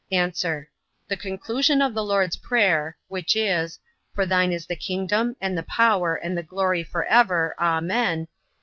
[0.11, 0.31] A.
[1.09, 3.77] The conclusion of the Lord's prayer (which is,
[4.15, 7.53] For thine is the kingdom, and the power, and the glory, forever.
[7.59, 8.27] Amen.)